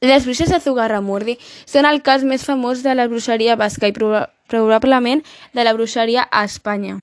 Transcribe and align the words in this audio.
Les 0.00 0.24
bruixes 0.24 0.50
de 0.52 0.60
Zugarramurdi 0.60 1.38
són 1.64 1.86
el 1.88 2.02
cas 2.04 2.24
més 2.24 2.44
famós 2.44 2.82
de 2.84 2.92
la 2.94 3.08
bruixeria 3.08 3.56
basca 3.56 3.88
i 3.88 3.94
proba 3.96 4.26
probablement 4.46 5.22
de 5.54 5.64
la 5.64 5.72
bruixeria 5.72 6.28
a 6.30 6.44
Espanya. 6.44 6.98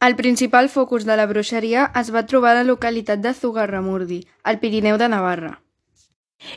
El 0.00 0.14
principal 0.14 0.68
focus 0.68 1.04
de 1.04 1.16
la 1.16 1.26
bruixeria 1.26 1.90
es 2.00 2.12
va 2.14 2.26
trobar 2.30 2.52
a 2.52 2.60
la 2.60 2.68
localitat 2.68 3.20
de 3.20 3.32
Zugarramurdi, 3.34 4.20
al 4.44 4.60
Pirineu 4.60 4.98
de 5.00 5.08
Navarra. 5.08 5.56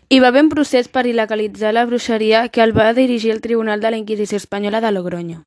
Hi 0.10 0.20
va 0.20 0.28
haver 0.28 0.44
un 0.44 0.50
procés 0.54 0.90
per 0.92 1.06
il·legalitzar 1.08 1.72
la 1.74 1.86
bruixeria 1.86 2.48
que 2.50 2.62
el 2.62 2.76
va 2.78 2.94
dirigir 2.94 3.32
el 3.32 3.42
Tribunal 3.42 3.82
de 3.82 3.92
la 3.92 3.98
Inquisició 3.98 4.38
Espanyola 4.38 4.82
de 4.82 4.92
Logroño. 4.92 5.44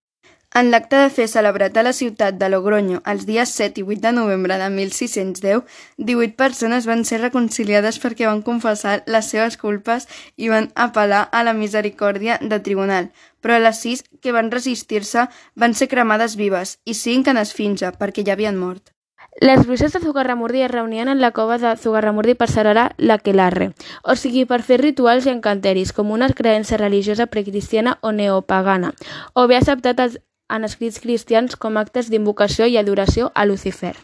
En 0.55 0.69
l'acte 0.71 0.99
de 1.01 1.09
fe 1.09 1.25
celebrat 1.33 1.79
a 1.81 1.83
la 1.87 1.95
ciutat 1.97 2.37
de 2.37 2.49
Logroño 2.53 2.99
els 3.09 3.23
dies 3.25 3.53
7 3.57 3.81
i 3.81 3.85
8 3.87 4.03
de 4.03 4.11
novembre 4.13 4.59
de 4.61 4.69
1610, 4.75 5.63
18 5.97 6.37
persones 6.37 6.89
van 6.91 7.07
ser 7.09 7.23
reconciliades 7.23 7.97
perquè 8.03 8.27
van 8.29 8.43
confessar 8.45 8.99
les 9.07 9.31
seves 9.33 9.57
culpes 9.57 10.05
i 10.37 10.51
van 10.53 10.69
apel·lar 10.87 11.23
a 11.33 11.41
la 11.49 11.55
misericòrdia 11.57 12.37
del 12.43 12.61
tribunal, 12.67 13.09
però 13.41 13.57
les 13.59 13.81
6 13.81 14.03
que 14.21 14.35
van 14.37 14.51
resistir-se 14.53 15.25
van 15.57 15.73
ser 15.73 15.89
cremades 15.89 16.37
vives 16.37 16.81
i 16.85 16.95
5 17.01 17.33
en 17.33 17.41
esfinge 17.41 17.89
perquè 18.03 18.21
ja 18.27 18.37
havien 18.37 18.61
mort. 18.61 18.93
Les 19.41 19.65
bruixes 19.65 19.95
de 19.95 20.01
Zugarramurdi 20.03 20.61
es 20.67 20.71
reunien 20.71 21.09
en 21.09 21.23
la 21.23 21.31
cova 21.33 21.57
de 21.57 21.71
Zugarramurdi 21.81 22.35
per 22.35 22.51
celebrar 22.53 22.91
l'aquelarre, 22.99 23.71
o 24.05 24.17
sigui, 24.21 24.45
per 24.45 24.61
fer 24.61 24.83
rituals 24.83 25.25
i 25.25 25.33
encanteris, 25.33 25.95
com 25.97 26.13
una 26.13 26.29
creença 26.29 26.77
religiosa 26.77 27.27
precristiana 27.27 27.97
o 28.03 28.13
neopagana, 28.13 28.93
o 29.33 29.47
bé 29.49 29.57
acceptat 29.57 30.05
els 30.05 30.21
en 30.53 30.69
escrits 30.69 31.01
cristians 31.01 31.57
com 31.57 31.79
actes 31.81 32.09
d'invocació 32.13 32.69
i 32.69 32.79
adoració 32.81 33.31
a 33.35 33.47
Lucifer. 33.49 33.95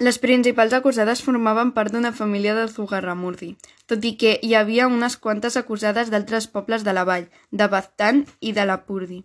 Les 0.00 0.16
principals 0.20 0.72
acusades 0.72 1.20
formaven 1.20 1.74
part 1.76 1.92
d'una 1.92 2.12
família 2.16 2.54
de 2.56 2.62
Zugarramurdi, 2.72 3.50
tot 3.90 4.04
i 4.08 4.14
que 4.20 4.38
hi 4.40 4.54
havia 4.56 4.86
unes 4.88 5.18
quantes 5.26 5.58
acusades 5.60 6.08
d'altres 6.12 6.46
pobles 6.54 6.86
de 6.86 6.94
la 6.96 7.04
vall, 7.04 7.26
de 7.50 7.66
Baztán 7.74 8.22
i 8.40 8.54
de 8.56 8.64
la 8.64 8.78
Purdi. 8.86 9.18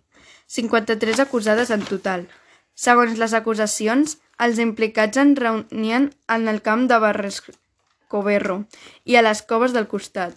53 0.56 1.22
acusades 1.24 1.72
en 1.72 1.86
total. 1.88 2.26
Segons 2.74 3.16
les 3.16 3.32
acusacions, 3.38 4.18
els 4.38 4.60
implicats 4.60 5.16
en 5.22 5.32
reunien 5.40 6.10
en 6.28 6.48
el 6.52 6.60
camp 6.60 6.84
de 6.90 6.98
Barrescoberro 7.00 8.58
i 9.04 9.16
a 9.16 9.24
les 9.24 9.40
coves 9.48 9.72
del 9.72 9.88
costat. 9.88 10.36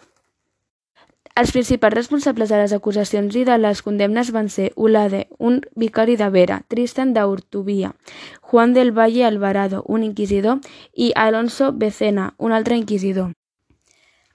Els 1.39 1.53
principals 1.55 1.95
responsables 1.95 2.49
de 2.51 2.57
les 2.59 2.73
acusacions 2.75 3.35
i 3.39 3.45
de 3.47 3.55
les 3.57 3.79
condemnes 3.85 4.31
van 4.35 4.49
ser 4.51 4.73
Ulade, 4.75 5.21
un 5.37 5.61
vicari 5.79 6.17
de 6.19 6.27
Vera, 6.33 6.57
Tristan 6.67 7.13
d'Urtubia, 7.15 7.93
Juan 8.41 8.73
del 8.73 8.91
Valle 8.91 9.23
Alvarado, 9.23 9.85
un 9.87 10.03
inquisidor, 10.03 10.59
i 10.93 11.13
Alonso 11.15 11.71
Becena, 11.71 12.33
un 12.37 12.51
altre 12.51 12.75
inquisidor. 12.75 13.31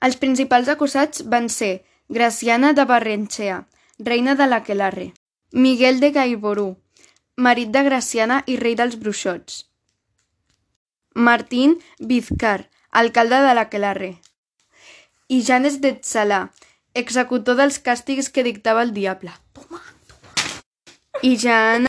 Els 0.01 0.17
principals 0.17 0.71
acusats 0.73 1.21
van 1.29 1.51
ser 1.53 1.85
Graciana 2.09 2.73
de 2.73 2.89
Barrenchea, 2.89 3.61
reina 3.99 4.33
de 4.33 4.49
l'Aquelarre, 4.49 5.11
Miguel 5.51 5.99
de 5.99 6.09
Gaiború, 6.11 6.67
marit 7.37 7.69
de 7.69 7.83
Graciana 7.85 8.41
i 8.47 8.57
rei 8.57 8.73
dels 8.73 8.97
bruixots, 8.97 9.65
Martín 11.13 11.77
Vizcar, 11.99 12.71
alcalde 12.89 13.45
de 13.45 13.53
l'Aquelarre, 13.53 14.15
i 15.29 15.43
Janes 15.45 15.81
de 15.81 15.99
Tzalà, 16.01 16.47
executor 16.95 17.59
dels 17.59 17.77
càstigs 17.83 18.31
que 18.31 18.43
dictava 18.47 18.83
el 18.85 18.93
diable. 18.95 19.33
I 21.23 21.35
ja 21.39 21.75